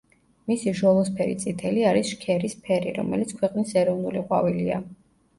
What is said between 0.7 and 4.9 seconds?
ჟოლოსფერი წითელი არის შქერის ფერის, რომელიც ქვეყნის ეროვნული ყვავილია.